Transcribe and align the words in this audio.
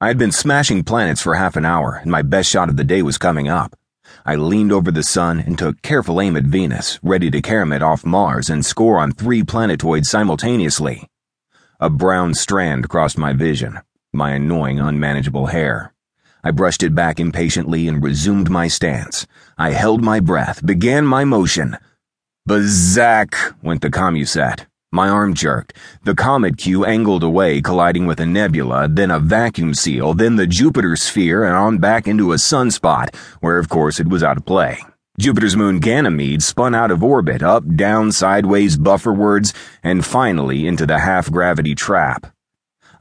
I 0.00 0.06
had 0.06 0.16
been 0.16 0.30
smashing 0.30 0.84
planets 0.84 1.20
for 1.20 1.34
half 1.34 1.56
an 1.56 1.64
hour, 1.64 1.98
and 2.00 2.08
my 2.08 2.22
best 2.22 2.48
shot 2.48 2.68
of 2.68 2.76
the 2.76 2.84
day 2.84 3.02
was 3.02 3.18
coming 3.18 3.48
up. 3.48 3.76
I 4.24 4.36
leaned 4.36 4.70
over 4.70 4.92
the 4.92 5.02
sun 5.02 5.40
and 5.40 5.58
took 5.58 5.82
careful 5.82 6.20
aim 6.20 6.36
at 6.36 6.44
Venus, 6.44 7.00
ready 7.02 7.32
to 7.32 7.42
carom 7.42 7.72
off 7.72 8.06
Mars 8.06 8.48
and 8.48 8.64
score 8.64 9.00
on 9.00 9.10
three 9.10 9.42
planetoids 9.42 10.08
simultaneously. 10.08 11.08
A 11.80 11.90
brown 11.90 12.34
strand 12.34 12.88
crossed 12.88 13.18
my 13.18 13.32
vision, 13.32 13.80
my 14.12 14.34
annoying, 14.34 14.78
unmanageable 14.78 15.46
hair. 15.46 15.92
I 16.44 16.52
brushed 16.52 16.84
it 16.84 16.94
back 16.94 17.18
impatiently 17.18 17.88
and 17.88 18.00
resumed 18.00 18.48
my 18.48 18.68
stance. 18.68 19.26
I 19.58 19.72
held 19.72 20.04
my 20.04 20.20
breath, 20.20 20.64
began 20.64 21.06
my 21.06 21.24
motion. 21.24 21.76
Bazak! 22.48 23.56
went 23.64 23.82
the 23.82 23.90
commusat. 23.90 24.67
My 24.90 25.10
arm 25.10 25.34
jerked. 25.34 25.74
The 26.04 26.14
comet 26.14 26.56
Q 26.56 26.86
angled 26.86 27.22
away, 27.22 27.60
colliding 27.60 28.06
with 28.06 28.20
a 28.20 28.26
nebula, 28.26 28.88
then 28.88 29.10
a 29.10 29.20
vacuum 29.20 29.74
seal, 29.74 30.14
then 30.14 30.36
the 30.36 30.46
Jupiter 30.46 30.96
sphere, 30.96 31.44
and 31.44 31.54
on 31.54 31.76
back 31.76 32.06
into 32.08 32.32
a 32.32 32.36
sunspot, 32.36 33.14
where 33.40 33.58
of 33.58 33.68
course 33.68 34.00
it 34.00 34.08
was 34.08 34.22
out 34.22 34.38
of 34.38 34.46
play. 34.46 34.78
Jupiter's 35.18 35.56
moon 35.56 35.80
Ganymede 35.80 36.42
spun 36.42 36.74
out 36.74 36.90
of 36.90 37.02
orbit, 37.02 37.42
up, 37.42 37.64
down, 37.76 38.12
sideways, 38.12 38.78
bufferwards, 38.78 39.52
and 39.82 40.06
finally 40.06 40.66
into 40.66 40.86
the 40.86 41.00
half 41.00 41.30
gravity 41.30 41.74
trap. 41.74 42.32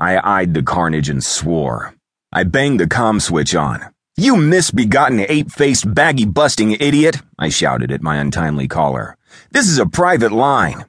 I 0.00 0.18
eyed 0.18 0.54
the 0.54 0.62
carnage 0.62 1.08
and 1.08 1.22
swore. 1.22 1.94
I 2.32 2.42
banged 2.44 2.80
the 2.80 2.88
com 2.88 3.20
switch 3.20 3.54
on. 3.54 3.80
You 4.16 4.36
misbegotten 4.36 5.20
ape 5.28 5.52
faced 5.52 5.94
baggy 5.94 6.24
busting 6.24 6.72
idiot, 6.72 7.18
I 7.38 7.50
shouted 7.50 7.92
at 7.92 8.02
my 8.02 8.16
untimely 8.16 8.66
caller. 8.66 9.16
This 9.52 9.68
is 9.68 9.78
a 9.78 9.86
private 9.86 10.32
line. 10.32 10.86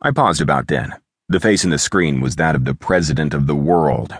I 0.00 0.12
paused 0.12 0.40
about 0.40 0.68
then. 0.68 0.94
The 1.28 1.40
face 1.40 1.64
in 1.64 1.70
the 1.70 1.78
screen 1.78 2.20
was 2.20 2.36
that 2.36 2.54
of 2.54 2.64
the 2.64 2.74
President 2.74 3.34
of 3.34 3.48
the 3.48 3.56
world. 3.56 4.14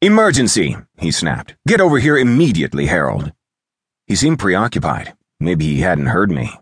Emergency, 0.00 0.76
he 0.96 1.10
snapped. 1.12 1.54
Get 1.66 1.80
over 1.80 2.00
here 2.00 2.18
immediately, 2.18 2.86
Harold. 2.86 3.32
He 4.08 4.16
seemed 4.16 4.40
preoccupied. 4.40 5.14
Maybe 5.38 5.66
he 5.66 5.80
hadn't 5.82 6.06
heard 6.06 6.30
me. 6.32 6.58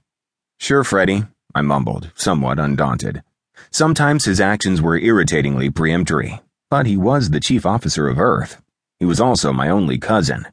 Sure, 0.60 0.84
Freddy, 0.84 1.24
I 1.54 1.62
mumbled, 1.62 2.12
somewhat 2.14 2.58
undaunted. 2.58 3.22
Sometimes 3.70 4.26
his 4.26 4.40
actions 4.40 4.82
were 4.82 4.98
irritatingly 4.98 5.70
peremptory, 5.70 6.40
but 6.70 6.84
he 6.84 6.98
was 6.98 7.30
the 7.30 7.40
chief 7.40 7.64
officer 7.64 8.06
of 8.06 8.18
Earth. 8.18 8.60
He 8.98 9.06
was 9.06 9.20
also 9.20 9.52
my 9.52 9.70
only 9.70 9.96
cousin. 9.96 10.46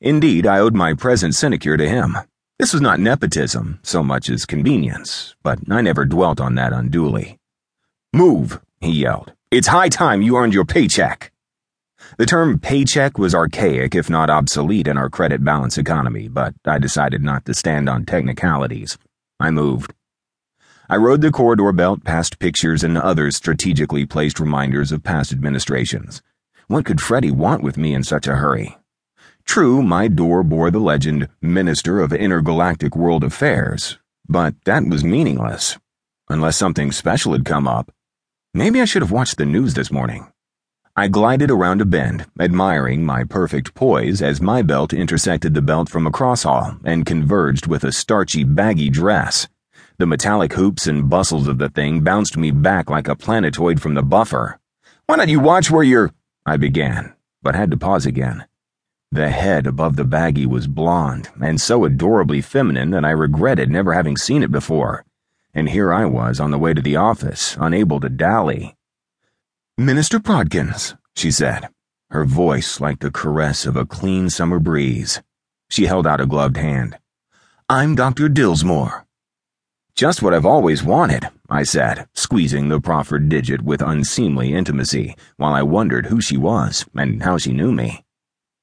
Indeed, 0.00 0.46
I 0.46 0.58
owed 0.58 0.74
my 0.74 0.92
present 0.92 1.34
sinecure 1.34 1.78
to 1.78 1.88
him. 1.88 2.18
This 2.58 2.72
was 2.72 2.80
not 2.80 3.00
nepotism 3.00 3.80
so 3.82 4.04
much 4.04 4.30
as 4.30 4.46
convenience, 4.46 5.34
but 5.42 5.58
I 5.68 5.80
never 5.80 6.04
dwelt 6.04 6.40
on 6.40 6.54
that 6.54 6.72
unduly. 6.72 7.38
Move, 8.12 8.60
he 8.80 8.92
yelled. 8.92 9.32
It's 9.50 9.66
high 9.66 9.88
time 9.88 10.22
you 10.22 10.36
earned 10.36 10.54
your 10.54 10.64
paycheck. 10.64 11.32
The 12.16 12.26
term 12.26 12.60
paycheck 12.60 13.18
was 13.18 13.34
archaic, 13.34 13.96
if 13.96 14.08
not 14.08 14.30
obsolete, 14.30 14.86
in 14.86 14.96
our 14.96 15.10
credit 15.10 15.42
balance 15.42 15.76
economy, 15.78 16.28
but 16.28 16.54
I 16.64 16.78
decided 16.78 17.22
not 17.24 17.44
to 17.46 17.54
stand 17.54 17.88
on 17.88 18.04
technicalities. 18.04 18.98
I 19.40 19.50
moved. 19.50 19.92
I 20.88 20.94
rode 20.96 21.22
the 21.22 21.32
corridor 21.32 21.72
belt 21.72 22.04
past 22.04 22.38
pictures 22.38 22.84
and 22.84 22.96
other 22.96 23.32
strategically 23.32 24.06
placed 24.06 24.38
reminders 24.38 24.92
of 24.92 25.02
past 25.02 25.32
administrations. 25.32 26.22
What 26.68 26.84
could 26.84 27.00
Freddy 27.00 27.32
want 27.32 27.64
with 27.64 27.76
me 27.76 27.94
in 27.94 28.04
such 28.04 28.28
a 28.28 28.36
hurry? 28.36 28.78
True, 29.46 29.82
my 29.82 30.08
door 30.08 30.42
bore 30.42 30.70
the 30.70 30.80
legend 30.80 31.28
Minister 31.40 32.00
of 32.00 32.12
Intergalactic 32.12 32.96
World 32.96 33.22
Affairs, 33.22 33.98
but 34.28 34.54
that 34.64 34.84
was 34.84 35.04
meaningless. 35.04 35.78
Unless 36.28 36.56
something 36.56 36.90
special 36.90 37.32
had 37.32 37.44
come 37.44 37.68
up. 37.68 37.92
Maybe 38.52 38.80
I 38.80 38.84
should 38.84 39.02
have 39.02 39.12
watched 39.12 39.36
the 39.36 39.44
news 39.44 39.74
this 39.74 39.92
morning. 39.92 40.26
I 40.96 41.08
glided 41.08 41.50
around 41.50 41.80
a 41.80 41.84
bend, 41.84 42.26
admiring 42.38 43.04
my 43.04 43.24
perfect 43.24 43.74
poise 43.74 44.22
as 44.22 44.40
my 44.40 44.62
belt 44.62 44.92
intersected 44.92 45.52
the 45.52 45.62
belt 45.62 45.88
from 45.88 46.06
across 46.06 46.44
hall 46.44 46.76
and 46.84 47.04
converged 47.04 47.66
with 47.66 47.84
a 47.84 47.92
starchy, 47.92 48.44
baggy 48.44 48.90
dress. 48.90 49.48
The 49.98 50.06
metallic 50.06 50.54
hoops 50.54 50.86
and 50.86 51.10
bustles 51.10 51.48
of 51.48 51.58
the 51.58 51.68
thing 51.68 52.00
bounced 52.02 52.36
me 52.36 52.50
back 52.50 52.90
like 52.90 53.08
a 53.08 53.16
planetoid 53.16 53.80
from 53.80 53.94
the 53.94 54.02
buffer. 54.02 54.58
Why 55.06 55.16
don't 55.16 55.28
you 55.28 55.40
watch 55.40 55.70
where 55.70 55.82
you're. 55.82 56.12
I 56.46 56.56
began, 56.56 57.14
but 57.42 57.54
had 57.54 57.70
to 57.72 57.76
pause 57.76 58.06
again. 58.06 58.46
The 59.12 59.30
head 59.30 59.66
above 59.66 59.96
the 59.96 60.04
baggie 60.04 60.46
was 60.46 60.66
blonde, 60.66 61.30
and 61.40 61.60
so 61.60 61.84
adorably 61.84 62.40
feminine 62.40 62.90
that 62.90 63.04
I 63.04 63.10
regretted 63.10 63.70
never 63.70 63.92
having 63.92 64.16
seen 64.16 64.42
it 64.42 64.50
before. 64.50 65.04
And 65.52 65.68
here 65.68 65.92
I 65.92 66.04
was 66.04 66.40
on 66.40 66.50
the 66.50 66.58
way 66.58 66.74
to 66.74 66.82
the 66.82 66.96
office, 66.96 67.56
unable 67.60 68.00
to 68.00 68.08
dally. 68.08 68.76
Minister 69.78 70.18
Prodkins, 70.18 70.96
she 71.14 71.30
said, 71.30 71.68
her 72.10 72.24
voice 72.24 72.80
like 72.80 73.00
the 73.00 73.10
caress 73.10 73.66
of 73.66 73.76
a 73.76 73.86
clean 73.86 74.30
summer 74.30 74.58
breeze. 74.58 75.20
She 75.68 75.86
held 75.86 76.06
out 76.06 76.20
a 76.20 76.26
gloved 76.26 76.56
hand. 76.56 76.98
I'm 77.68 77.94
Dr. 77.94 78.28
Dillsmore. 78.28 79.04
Just 79.96 80.22
what 80.22 80.34
I've 80.34 80.46
always 80.46 80.82
wanted, 80.82 81.28
I 81.48 81.62
said, 81.62 82.08
squeezing 82.14 82.68
the 82.68 82.80
proffered 82.80 83.28
digit 83.28 83.62
with 83.62 83.80
unseemly 83.80 84.52
intimacy, 84.52 85.16
while 85.36 85.54
I 85.54 85.62
wondered 85.62 86.06
who 86.06 86.20
she 86.20 86.36
was 86.36 86.84
and 86.94 87.22
how 87.22 87.38
she 87.38 87.52
knew 87.52 87.72
me. 87.72 88.03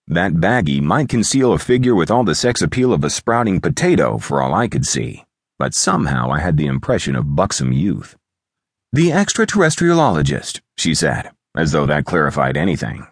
That 0.07 0.33
baggie 0.33 0.81
might 0.81 1.09
conceal 1.09 1.53
a 1.53 1.59
figure 1.59 1.95
with 1.95 2.11
all 2.11 2.23
the 2.23 2.35
sex 2.35 2.61
appeal 2.61 2.91
of 2.91 3.03
a 3.03 3.09
sprouting 3.09 3.61
potato, 3.61 4.17
for 4.17 4.41
all 4.41 4.53
I 4.53 4.67
could 4.67 4.85
see, 4.85 5.23
but 5.57 5.73
somehow 5.73 6.31
I 6.31 6.39
had 6.39 6.57
the 6.57 6.65
impression 6.65 7.15
of 7.15 7.35
buxom 7.35 7.71
youth. 7.71 8.17
The 8.91 9.09
extraterrestrialologist, 9.09 10.59
she 10.77 10.93
said, 10.95 11.31
as 11.55 11.71
though 11.71 11.85
that 11.85 12.05
clarified 12.05 12.57
anything. 12.57 13.07